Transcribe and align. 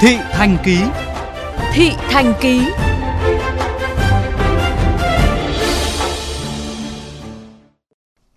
Thị 0.00 0.16
Thành 0.32 0.58
Ký 0.64 0.78
Thị 1.72 1.90
Thành 2.10 2.34
Ký 2.40 2.60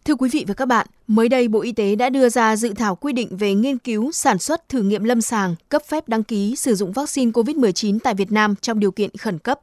Thưa 0.06 0.15
quý 0.15 0.29
vị 0.29 0.46
và 0.47 0.53
các 0.53 0.65
bạn, 0.65 0.87
mới 1.08 1.29
đây 1.29 1.47
Bộ 1.47 1.62
Y 1.62 1.72
tế 1.72 1.96
đã 1.96 2.10
đưa 2.10 2.29
ra 2.29 2.56
dự 2.56 2.74
thảo 2.74 2.96
quy 2.96 3.13
định 3.13 3.37
về 3.37 3.53
nghiên 3.53 3.78
cứu, 3.78 4.12
sản 4.12 4.40
xuất, 4.40 4.69
thử 4.69 4.81
nghiệm 4.81 5.03
lâm 5.03 5.22
sàng, 5.22 5.56
cấp 5.69 5.81
phép 5.87 6.08
đăng 6.08 6.24
ký 6.24 6.56
sử 6.56 6.76
dụng 6.76 6.92
vaccine 6.92 7.31
COVID-19 7.31 7.99
tại 8.03 8.13
Việt 8.13 8.31
Nam 8.31 8.55
trong 8.62 8.79
điều 8.79 8.91
kiện 8.91 9.17
khẩn 9.17 9.39
cấp. 9.39 9.60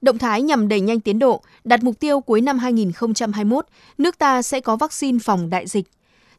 Động 0.00 0.18
thái 0.18 0.42
nhằm 0.42 0.68
đẩy 0.68 0.80
nhanh 0.80 1.00
tiến 1.00 1.18
độ, 1.18 1.42
đặt 1.64 1.82
mục 1.82 2.00
tiêu 2.00 2.20
cuối 2.20 2.40
năm 2.40 2.58
2021, 2.58 3.66
nước 3.98 4.18
ta 4.18 4.42
sẽ 4.42 4.60
có 4.60 4.76
vaccine 4.76 5.18
phòng 5.22 5.50
đại 5.50 5.66
dịch. 5.66 5.86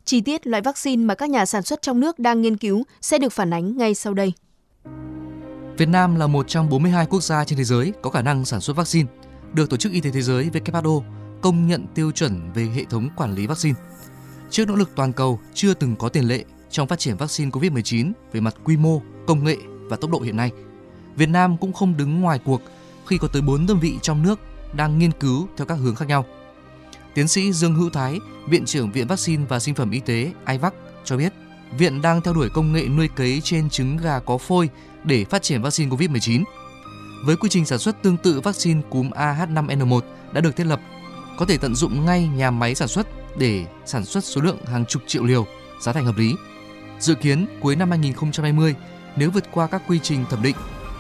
Chi 0.05 0.21
tiết 0.21 0.47
loại 0.47 0.61
vaccine 0.61 1.05
mà 1.05 1.15
các 1.15 1.29
nhà 1.29 1.45
sản 1.45 1.63
xuất 1.63 1.81
trong 1.81 1.99
nước 1.99 2.19
đang 2.19 2.41
nghiên 2.41 2.57
cứu 2.57 2.83
sẽ 3.01 3.17
được 3.17 3.33
phản 3.33 3.53
ánh 3.53 3.77
ngay 3.77 3.95
sau 3.95 4.13
đây. 4.13 4.33
Việt 5.77 5.89
Nam 5.89 6.15
là 6.15 6.27
một 6.27 6.47
trong 6.47 6.69
42 6.69 7.05
quốc 7.05 7.23
gia 7.23 7.45
trên 7.45 7.57
thế 7.57 7.63
giới 7.63 7.93
có 8.01 8.09
khả 8.09 8.21
năng 8.21 8.45
sản 8.45 8.61
xuất 8.61 8.77
vaccine, 8.77 9.09
được 9.53 9.69
Tổ 9.69 9.77
chức 9.77 9.91
Y 9.91 10.01
tế 10.01 10.09
Thế 10.11 10.21
giới 10.21 10.49
WHO 10.53 11.01
công 11.41 11.67
nhận 11.67 11.85
tiêu 11.95 12.11
chuẩn 12.11 12.51
về 12.53 12.65
hệ 12.65 12.83
thống 12.89 13.09
quản 13.15 13.35
lý 13.35 13.47
vaccine. 13.47 13.75
Trước 14.49 14.67
nỗ 14.67 14.75
lực 14.75 14.89
toàn 14.95 15.13
cầu 15.13 15.39
chưa 15.53 15.73
từng 15.73 15.95
có 15.95 16.09
tiền 16.09 16.27
lệ 16.27 16.43
trong 16.69 16.87
phát 16.87 16.99
triển 16.99 17.17
vaccine 17.17 17.51
COVID-19 17.51 18.11
về 18.31 18.39
mặt 18.39 18.55
quy 18.63 18.77
mô, 18.77 19.01
công 19.27 19.43
nghệ 19.43 19.57
và 19.89 19.95
tốc 19.97 20.11
độ 20.11 20.19
hiện 20.19 20.37
nay, 20.37 20.51
Việt 21.15 21.29
Nam 21.29 21.57
cũng 21.57 21.73
không 21.73 21.97
đứng 21.97 22.21
ngoài 22.21 22.39
cuộc 22.45 22.61
khi 23.07 23.17
có 23.17 23.27
tới 23.27 23.41
4 23.41 23.65
đơn 23.65 23.79
vị 23.79 23.97
trong 24.01 24.23
nước 24.23 24.39
đang 24.73 24.99
nghiên 24.99 25.11
cứu 25.11 25.47
theo 25.57 25.65
các 25.65 25.75
hướng 25.75 25.95
khác 25.95 26.07
nhau. 26.07 26.25
Tiến 27.13 27.27
sĩ 27.27 27.53
Dương 27.53 27.75
Hữu 27.75 27.89
Thái, 27.89 28.19
Viện 28.49 28.65
trưởng 28.65 28.91
Viện 28.91 29.07
Vaccine 29.07 29.45
và 29.49 29.59
Sinh 29.59 29.75
phẩm 29.75 29.91
Y 29.91 29.99
tế 29.99 30.31
IVAC 30.47 30.73
cho 31.03 31.17
biết, 31.17 31.33
Viện 31.77 32.01
đang 32.01 32.21
theo 32.21 32.33
đuổi 32.33 32.49
công 32.49 32.73
nghệ 32.73 32.87
nuôi 32.87 33.07
cấy 33.15 33.41
trên 33.43 33.69
trứng 33.69 33.97
gà 33.97 34.19
có 34.19 34.37
phôi 34.37 34.69
để 35.03 35.25
phát 35.25 35.41
triển 35.41 35.61
vaccine 35.61 35.95
COVID-19. 35.95 36.43
Với 37.25 37.35
quy 37.35 37.49
trình 37.49 37.65
sản 37.65 37.79
xuất 37.79 38.01
tương 38.01 38.17
tự 38.17 38.41
vaccine 38.41 38.81
cúm 38.89 39.09
AH5N1 39.09 39.99
đã 40.31 40.41
được 40.41 40.55
thiết 40.55 40.67
lập, 40.67 40.79
có 41.37 41.45
thể 41.45 41.57
tận 41.57 41.75
dụng 41.75 42.05
ngay 42.05 42.27
nhà 42.27 42.51
máy 42.51 42.75
sản 42.75 42.87
xuất 42.87 43.07
để 43.37 43.65
sản 43.85 44.05
xuất 44.05 44.23
số 44.23 44.41
lượng 44.41 44.57
hàng 44.65 44.85
chục 44.85 45.01
triệu 45.07 45.23
liều, 45.23 45.45
giá 45.81 45.93
thành 45.93 46.05
hợp 46.05 46.17
lý. 46.17 46.35
Dự 46.99 47.15
kiến 47.15 47.45
cuối 47.61 47.75
năm 47.75 47.89
2020, 47.89 48.75
nếu 49.15 49.31
vượt 49.31 49.43
qua 49.51 49.67
các 49.67 49.81
quy 49.87 49.99
trình 49.99 50.25
thẩm 50.29 50.43
định, 50.43 50.55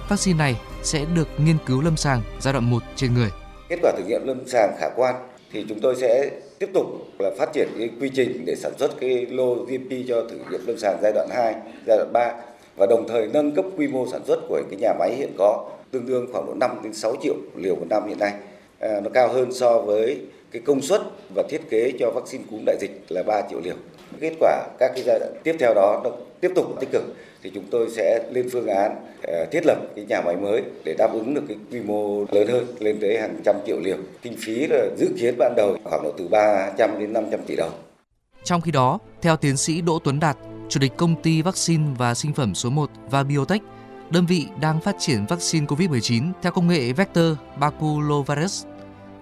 vaccine 0.09 0.37
này 0.37 0.59
sẽ 0.83 1.05
được 1.05 1.27
nghiên 1.39 1.57
cứu 1.65 1.81
lâm 1.81 1.97
sàng 1.97 2.21
giai 2.39 2.53
đoạn 2.53 2.69
1 2.69 2.83
trên 2.95 3.13
người. 3.13 3.29
Kết 3.69 3.79
quả 3.81 3.91
thử 3.97 4.03
nghiệm 4.03 4.21
lâm 4.27 4.47
sàng 4.47 4.75
khả 4.79 4.87
quan 4.95 5.15
thì 5.53 5.65
chúng 5.69 5.79
tôi 5.79 5.95
sẽ 5.95 6.31
tiếp 6.59 6.69
tục 6.73 6.85
là 7.19 7.31
phát 7.37 7.53
triển 7.53 7.67
cái 7.79 7.89
quy 7.99 8.09
trình 8.09 8.43
để 8.45 8.55
sản 8.55 8.71
xuất 8.77 8.99
cái 8.99 9.25
lô 9.29 9.55
GMP 9.55 9.91
cho 10.07 10.23
thử 10.29 10.37
nghiệm 10.51 10.67
lâm 10.67 10.77
sàng 10.77 10.97
giai 11.01 11.11
đoạn 11.13 11.27
2, 11.31 11.55
giai 11.87 11.97
đoạn 11.97 12.13
3 12.13 12.33
và 12.75 12.85
đồng 12.85 13.07
thời 13.07 13.27
nâng 13.27 13.51
cấp 13.51 13.65
quy 13.77 13.87
mô 13.87 14.07
sản 14.11 14.21
xuất 14.27 14.39
của 14.47 14.61
cái 14.69 14.79
nhà 14.79 14.93
máy 14.99 15.15
hiện 15.15 15.29
có 15.37 15.69
tương 15.91 16.05
đương 16.05 16.27
khoảng 16.31 16.45
độ 16.45 16.53
5 16.53 16.71
đến 16.83 16.93
6 16.93 17.15
triệu 17.23 17.35
liều 17.55 17.75
một 17.75 17.85
năm 17.89 18.07
hiện 18.07 18.19
nay. 18.19 18.33
À, 18.79 18.99
nó 19.03 19.09
cao 19.13 19.27
hơn 19.27 19.53
so 19.53 19.81
với 19.81 20.17
cái 20.51 20.61
công 20.65 20.81
suất 20.81 21.01
và 21.35 21.43
thiết 21.49 21.61
kế 21.69 21.91
cho 21.99 22.11
vaccine 22.15 22.43
cúm 22.51 22.63
đại 22.65 22.75
dịch 22.79 22.91
là 23.09 23.23
3 23.23 23.41
triệu 23.49 23.59
liều. 23.63 23.75
Kết 24.19 24.33
quả 24.39 24.67
các 24.79 24.91
cái 24.95 25.03
giai 25.05 25.19
đoạn 25.19 25.31
tiếp 25.43 25.55
theo 25.59 25.73
đó 25.73 26.01
nó 26.03 26.09
tiếp 26.41 26.51
tục 26.55 26.65
tích 26.79 26.91
cực 26.91 27.03
thì 27.43 27.51
chúng 27.53 27.63
tôi 27.71 27.89
sẽ 27.89 28.23
lên 28.31 28.49
phương 28.51 28.67
án 28.67 28.95
ờ, 29.23 29.45
thiết 29.51 29.65
lập 29.65 29.77
cái 29.95 30.05
nhà 30.05 30.21
máy 30.21 30.35
mới 30.35 30.61
để 30.83 30.95
đáp 30.97 31.13
ứng 31.13 31.33
được 31.33 31.43
cái 31.47 31.57
quy 31.71 31.79
mô 31.79 32.25
lớn 32.31 32.47
hơn 32.47 32.65
lên 32.79 32.97
tới 33.01 33.17
hàng 33.19 33.35
trăm 33.45 33.55
triệu 33.67 33.79
liều. 33.79 33.97
Kinh 34.21 34.35
phí 34.39 34.67
là 34.67 34.85
dự 34.97 35.09
kiến 35.19 35.35
ban 35.37 35.53
đầu 35.55 35.77
khoảng 35.83 36.03
độ 36.03 36.11
từ 36.17 36.27
300 36.27 36.99
đến 36.99 37.13
500 37.13 37.39
tỷ 37.47 37.55
đồng. 37.55 37.71
Trong 38.43 38.61
khi 38.61 38.71
đó, 38.71 38.99
theo 39.21 39.37
tiến 39.37 39.57
sĩ 39.57 39.81
Đỗ 39.81 39.99
Tuấn 39.99 40.19
Đạt, 40.19 40.37
Chủ 40.69 40.79
tịch 40.79 40.91
công 40.97 41.21
ty 41.21 41.41
vaccine 41.41 41.83
và 41.97 42.13
sinh 42.13 42.33
phẩm 42.33 42.55
số 42.55 42.69
1 42.69 42.89
và 43.09 43.23
Biotech, 43.23 43.61
đơn 44.09 44.25
vị 44.25 44.45
đang 44.61 44.81
phát 44.81 44.95
triển 44.99 45.25
vaccine 45.29 45.65
COVID-19 45.65 46.31
theo 46.41 46.51
công 46.51 46.67
nghệ 46.67 46.93
vector 46.93 47.25
baculovirus. 47.59 48.65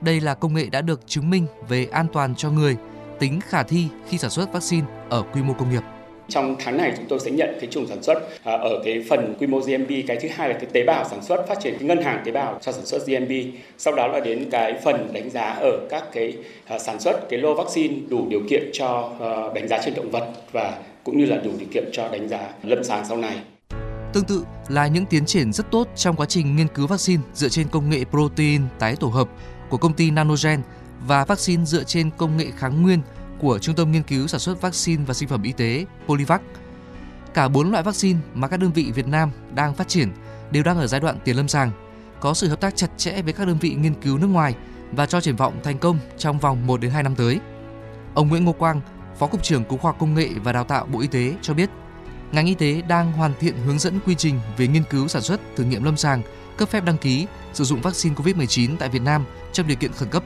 Đây 0.01 0.19
là 0.19 0.33
công 0.33 0.53
nghệ 0.53 0.65
đã 0.71 0.81
được 0.81 1.07
chứng 1.07 1.29
minh 1.29 1.45
về 1.69 1.87
an 1.91 2.07
toàn 2.13 2.35
cho 2.35 2.51
người, 2.51 2.77
tính 3.21 3.39
khả 3.41 3.63
thi 3.63 3.87
khi 4.07 4.17
sản 4.17 4.29
xuất 4.29 4.53
vaccine 4.53 4.87
ở 5.09 5.23
quy 5.33 5.41
mô 5.41 5.53
công 5.53 5.71
nghiệp. 5.71 5.83
Trong 6.29 6.55
tháng 6.59 6.77
này 6.77 6.93
chúng 6.97 7.05
tôi 7.09 7.19
sẽ 7.19 7.31
nhận 7.31 7.49
cái 7.61 7.69
chủng 7.69 7.87
sản 7.87 8.03
xuất 8.03 8.43
à, 8.43 8.53
ở 8.53 8.81
cái 8.85 9.05
phần 9.09 9.35
quy 9.39 9.47
mô 9.47 9.59
GMP, 9.59 9.89
cái 10.07 10.17
thứ 10.21 10.29
hai 10.35 10.49
là 10.49 10.53
cái 10.53 10.65
tế 10.73 10.83
bào 10.83 11.09
sản 11.09 11.23
xuất, 11.23 11.45
phát 11.47 11.59
triển 11.63 11.73
cái 11.79 11.83
ngân 11.83 12.03
hàng 12.03 12.21
tế 12.25 12.31
bào 12.31 12.59
cho 12.61 12.71
sản 12.71 12.85
xuất 12.85 13.07
GMP. 13.07 13.31
Sau 13.77 13.95
đó 13.95 14.07
là 14.07 14.19
đến 14.19 14.49
cái 14.51 14.73
phần 14.83 15.13
đánh 15.13 15.29
giá 15.29 15.43
ở 15.43 15.87
các 15.89 16.03
cái 16.13 16.37
à, 16.67 16.79
sản 16.79 16.99
xuất 16.99 17.29
cái 17.29 17.39
lô 17.39 17.53
vaccine 17.53 17.95
đủ 18.09 18.25
điều 18.29 18.41
kiện 18.49 18.69
cho 18.73 19.11
à, 19.19 19.53
đánh 19.55 19.67
giá 19.67 19.79
trên 19.85 19.93
động 19.95 20.11
vật 20.11 20.31
và 20.51 20.77
cũng 21.03 21.17
như 21.17 21.25
là 21.25 21.37
đủ 21.37 21.51
điều 21.59 21.67
kiện 21.73 21.89
cho 21.91 22.07
đánh 22.07 22.27
giá 22.29 22.49
lâm 22.63 22.83
sàng 22.83 23.05
sau 23.05 23.17
này. 23.17 23.37
Tương 24.13 24.23
tự 24.23 24.45
là 24.69 24.87
những 24.87 25.05
tiến 25.05 25.25
triển 25.25 25.53
rất 25.53 25.71
tốt 25.71 25.87
trong 25.95 26.15
quá 26.15 26.25
trình 26.25 26.55
nghiên 26.55 26.67
cứu 26.67 26.87
vaccine 26.87 27.23
dựa 27.33 27.49
trên 27.49 27.67
công 27.67 27.89
nghệ 27.89 28.03
protein 28.11 28.61
tái 28.79 28.95
tổ 28.95 29.07
hợp 29.07 29.29
của 29.69 29.77
công 29.77 29.93
ty 29.93 30.11
Nanogen 30.11 30.61
và 31.07 31.25
vaccine 31.25 31.65
dựa 31.65 31.83
trên 31.83 32.09
công 32.17 32.37
nghệ 32.37 32.51
kháng 32.57 32.81
nguyên 32.81 33.01
của 33.39 33.59
Trung 33.59 33.75
tâm 33.75 33.91
Nghiên 33.91 34.03
cứu 34.03 34.27
Sản 34.27 34.39
xuất 34.39 34.61
Vaccine 34.61 35.03
và 35.07 35.13
Sinh 35.13 35.29
phẩm 35.29 35.43
Y 35.43 35.51
tế 35.51 35.85
Polivac. 36.07 36.41
Cả 37.33 37.47
bốn 37.47 37.71
loại 37.71 37.83
vaccine 37.83 38.19
mà 38.33 38.47
các 38.47 38.57
đơn 38.57 38.71
vị 38.71 38.91
Việt 38.95 39.07
Nam 39.07 39.31
đang 39.53 39.73
phát 39.73 39.87
triển 39.87 40.09
đều 40.51 40.63
đang 40.63 40.77
ở 40.77 40.87
giai 40.87 41.01
đoạn 41.01 41.17
tiền 41.23 41.37
lâm 41.37 41.47
sàng, 41.47 41.71
có 42.19 42.33
sự 42.33 42.47
hợp 42.47 42.61
tác 42.61 42.75
chặt 42.75 42.87
chẽ 42.97 43.21
với 43.21 43.33
các 43.33 43.47
đơn 43.47 43.57
vị 43.61 43.75
nghiên 43.75 43.93
cứu 43.93 44.17
nước 44.17 44.27
ngoài 44.27 44.55
và 44.91 45.05
cho 45.05 45.21
triển 45.21 45.35
vọng 45.35 45.59
thành 45.63 45.77
công 45.77 45.99
trong 46.17 46.39
vòng 46.39 46.67
1 46.67 46.81
đến 46.81 46.91
2 46.91 47.03
năm 47.03 47.15
tới. 47.15 47.39
Ông 48.13 48.27
Nguyễn 48.29 48.45
Ngô 48.45 48.51
Quang, 48.51 48.81
Phó 49.19 49.27
Cục 49.27 49.43
trưởng 49.43 49.63
Cục 49.63 49.81
Khoa 49.81 49.91
học 49.91 49.99
Công 49.99 50.13
nghệ 50.13 50.29
và 50.43 50.51
Đào 50.51 50.63
tạo 50.63 50.85
Bộ 50.85 50.99
Y 50.99 51.07
tế 51.07 51.33
cho 51.41 51.53
biết, 51.53 51.69
ngành 52.31 52.45
y 52.45 52.53
tế 52.53 52.81
đang 52.81 53.11
hoàn 53.11 53.33
thiện 53.39 53.57
hướng 53.65 53.79
dẫn 53.79 53.99
quy 54.05 54.15
trình 54.15 54.39
về 54.57 54.67
nghiên 54.67 54.83
cứu 54.89 55.07
sản 55.07 55.21
xuất, 55.21 55.41
thử 55.55 55.63
nghiệm 55.63 55.83
lâm 55.83 55.97
sàng, 55.97 56.21
cấp 56.57 56.69
phép 56.69 56.85
đăng 56.85 56.97
ký 56.97 57.27
sử 57.53 57.63
dụng 57.63 57.81
vaccine 57.81 58.15
COVID-19 58.15 58.75
tại 58.79 58.89
Việt 58.89 59.01
Nam 59.01 59.25
trong 59.53 59.67
điều 59.67 59.77
kiện 59.77 59.91
khẩn 59.91 60.09
cấp. 60.09 60.23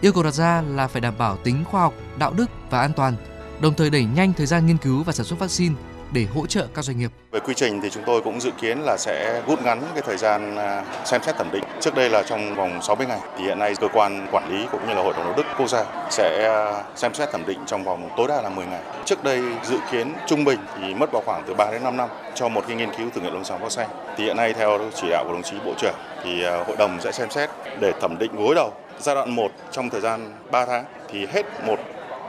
Yêu 0.00 0.12
cầu 0.12 0.22
đặt 0.22 0.34
ra 0.34 0.62
là 0.62 0.88
phải 0.88 1.00
đảm 1.00 1.14
bảo 1.18 1.36
tính 1.36 1.64
khoa 1.64 1.80
học, 1.80 1.94
đạo 2.18 2.32
đức 2.32 2.50
và 2.70 2.80
an 2.80 2.92
toàn, 2.96 3.16
đồng 3.60 3.74
thời 3.74 3.90
đẩy 3.90 4.04
nhanh 4.04 4.32
thời 4.32 4.46
gian 4.46 4.66
nghiên 4.66 4.78
cứu 4.78 5.02
và 5.02 5.12
sản 5.12 5.26
xuất 5.26 5.38
vaccine 5.38 5.74
để 6.12 6.26
hỗ 6.34 6.46
trợ 6.46 6.66
các 6.74 6.84
doanh 6.84 6.98
nghiệp. 6.98 7.10
Về 7.30 7.40
quy 7.40 7.54
trình 7.54 7.80
thì 7.80 7.90
chúng 7.90 8.02
tôi 8.06 8.22
cũng 8.22 8.40
dự 8.40 8.50
kiến 8.60 8.78
là 8.78 8.96
sẽ 8.98 9.42
rút 9.48 9.62
ngắn 9.62 9.82
cái 9.94 10.02
thời 10.06 10.16
gian 10.16 10.56
à, 10.56 10.84
xem 11.04 11.22
xét 11.22 11.36
thẩm 11.36 11.50
định. 11.52 11.64
Trước 11.80 11.94
đây 11.94 12.10
là 12.10 12.22
trong 12.22 12.54
vòng 12.54 12.82
60 12.82 13.06
ngày, 13.06 13.18
thì 13.38 13.44
hiện 13.44 13.58
nay 13.58 13.74
cơ 13.80 13.88
quan 13.92 14.26
quản 14.32 14.50
lý 14.50 14.66
cũng 14.72 14.88
như 14.88 14.94
là 14.94 15.02
Hội 15.02 15.12
đồng 15.16 15.24
đạo 15.24 15.34
đức 15.36 15.46
quốc 15.58 15.68
gia 15.68 15.84
sẽ 16.10 16.48
à, 16.48 16.82
xem 16.96 17.14
xét 17.14 17.30
thẩm 17.32 17.46
định 17.46 17.58
trong 17.66 17.84
vòng 17.84 18.08
tối 18.16 18.28
đa 18.28 18.42
là 18.42 18.48
10 18.48 18.66
ngày. 18.66 18.80
Trước 19.04 19.24
đây 19.24 19.42
dự 19.64 19.78
kiến 19.90 20.12
trung 20.26 20.44
bình 20.44 20.58
thì 20.80 20.94
mất 20.94 21.12
vào 21.12 21.22
khoảng 21.26 21.42
từ 21.46 21.54
3 21.54 21.70
đến 21.70 21.84
5 21.84 21.96
năm 21.96 22.08
cho 22.34 22.48
một 22.48 22.64
cái 22.68 22.76
nghiên 22.76 22.90
cứu 22.98 23.10
thử 23.10 23.20
nghiệm 23.20 23.32
lâm 23.32 23.44
sàng 23.44 23.62
vaccine. 23.62 23.88
Thì 24.16 24.24
hiện 24.24 24.36
nay 24.36 24.54
theo 24.54 24.78
chỉ 24.94 25.06
đạo 25.10 25.24
của 25.26 25.32
đồng 25.32 25.42
chí 25.42 25.56
Bộ 25.64 25.72
trưởng 25.78 25.94
thì 26.24 26.44
à, 26.44 26.64
hội 26.66 26.76
đồng 26.76 27.00
sẽ 27.00 27.12
xem 27.12 27.30
xét 27.30 27.50
để 27.80 27.92
thẩm 28.00 28.18
định 28.18 28.36
gối 28.36 28.54
đầu 28.54 28.72
giai 28.98 29.14
đoạn 29.14 29.30
1 29.30 29.48
trong 29.70 29.90
thời 29.90 30.00
gian 30.00 30.32
3 30.50 30.66
tháng 30.66 30.84
thì 31.08 31.26
hết 31.26 31.46
một 31.66 31.78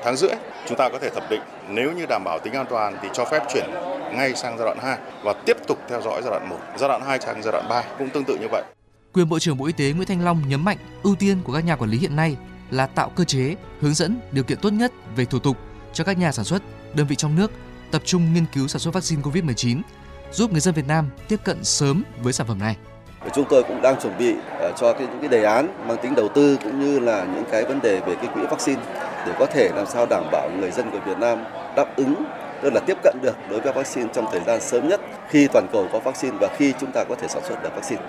tháng 0.03 0.15
rưỡi 0.15 0.31
chúng 0.67 0.77
ta 0.77 0.89
có 0.89 0.99
thể 0.99 1.09
thẩm 1.09 1.23
định 1.29 1.41
nếu 1.69 1.91
như 1.91 2.05
đảm 2.09 2.23
bảo 2.25 2.39
tính 2.39 2.53
an 2.53 2.65
toàn 2.69 2.97
thì 3.01 3.07
cho 3.13 3.25
phép 3.25 3.43
chuyển 3.53 3.69
ngay 4.15 4.35
sang 4.35 4.57
giai 4.57 4.65
đoạn 4.65 4.77
2 4.81 4.97
và 5.23 5.33
tiếp 5.45 5.57
tục 5.67 5.79
theo 5.89 6.01
dõi 6.01 6.21
giai 6.23 6.31
đoạn 6.31 6.49
1, 6.49 6.57
giai 6.77 6.89
đoạn 6.89 7.01
2 7.01 7.19
sang 7.19 7.43
giai 7.43 7.51
đoạn 7.51 7.65
3 7.69 7.83
cũng 7.97 8.09
tương 8.09 8.23
tự 8.23 8.37
như 8.41 8.47
vậy. 8.51 8.63
Quyền 9.13 9.29
Bộ 9.29 9.39
trưởng 9.39 9.57
Bộ 9.57 9.65
Y 9.65 9.73
tế 9.73 9.91
Nguyễn 9.91 10.07
Thanh 10.07 10.25
Long 10.25 10.41
nhấn 10.47 10.65
mạnh 10.65 10.77
ưu 11.03 11.15
tiên 11.15 11.37
của 11.43 11.53
các 11.53 11.65
nhà 11.65 11.75
quản 11.75 11.89
lý 11.89 11.97
hiện 11.97 12.15
nay 12.15 12.37
là 12.71 12.87
tạo 12.87 13.11
cơ 13.15 13.23
chế, 13.23 13.55
hướng 13.81 13.93
dẫn 13.93 14.19
điều 14.31 14.43
kiện 14.43 14.57
tốt 14.57 14.69
nhất 14.69 14.91
về 15.15 15.25
thủ 15.25 15.39
tục 15.39 15.57
cho 15.93 16.03
các 16.03 16.17
nhà 16.17 16.31
sản 16.31 16.45
xuất, 16.45 16.61
đơn 16.93 17.07
vị 17.07 17.15
trong 17.15 17.35
nước 17.35 17.51
tập 17.91 18.01
trung 18.05 18.33
nghiên 18.33 18.45
cứu 18.53 18.67
sản 18.67 18.79
xuất 18.79 18.93
vaccine 18.93 19.21
COVID-19, 19.21 19.81
giúp 20.31 20.51
người 20.51 20.61
dân 20.61 20.73
Việt 20.73 20.87
Nam 20.87 21.09
tiếp 21.27 21.39
cận 21.43 21.63
sớm 21.63 22.03
với 22.21 22.33
sản 22.33 22.47
phẩm 22.47 22.59
này. 22.59 22.75
Chúng 23.35 23.45
tôi 23.49 23.63
cũng 23.63 23.81
đang 23.81 24.01
chuẩn 24.01 24.17
bị 24.17 24.35
ờ, 24.59 24.71
cho 24.77 24.93
cái, 24.93 25.07
những 25.07 25.19
cái 25.19 25.29
đề 25.29 25.43
án 25.43 25.87
mang 25.87 25.97
tính 26.01 26.15
đầu 26.15 26.29
tư 26.29 26.57
cũng 26.63 26.79
như 26.79 26.99
là 26.99 27.25
những 27.35 27.43
cái 27.51 27.65
vấn 27.65 27.79
đề 27.81 27.99
về 27.99 28.15
cái 28.15 28.27
quỹ 28.33 28.41
vaccine 28.41 28.81
để 29.27 29.33
có 29.39 29.45
thể 29.45 29.69
làm 29.75 29.85
sao 29.87 30.05
đảm 30.09 30.23
bảo 30.31 30.49
người 30.59 30.71
dân 30.71 30.91
của 30.91 30.99
Việt 31.05 31.17
Nam 31.17 31.43
đáp 31.75 31.95
ứng 31.95 32.25
tức 32.61 32.73
là 32.73 32.81
tiếp 32.87 32.97
cận 33.03 33.17
được 33.21 33.35
đối 33.49 33.61
với 33.61 33.73
vaccine 33.73 34.07
trong 34.13 34.25
thời 34.31 34.41
gian 34.47 34.61
sớm 34.61 34.87
nhất 34.87 35.01
khi 35.29 35.47
toàn 35.53 35.67
cầu 35.71 35.87
có 35.93 35.99
vaccine 35.99 36.37
và 36.41 36.55
khi 36.57 36.73
chúng 36.79 36.91
ta 36.91 37.03
có 37.09 37.15
thể 37.15 37.27
sản 37.27 37.43
xuất 37.47 37.63
được 37.63 37.69
vaccine. 37.75 38.01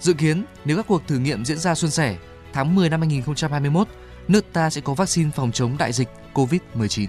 Dự 0.00 0.12
kiến 0.12 0.44
nếu 0.64 0.76
các 0.76 0.86
cuộc 0.88 1.02
thử 1.06 1.18
nghiệm 1.18 1.44
diễn 1.44 1.58
ra 1.58 1.74
suôn 1.74 1.90
sẻ, 1.90 2.16
tháng 2.52 2.74
10 2.74 2.90
năm 2.90 3.00
2021, 3.00 3.88
nước 4.28 4.44
ta 4.52 4.70
sẽ 4.70 4.80
có 4.80 4.94
vaccine 4.94 5.30
phòng 5.30 5.52
chống 5.52 5.76
đại 5.78 5.92
dịch 5.92 6.08
COVID-19. 6.34 7.06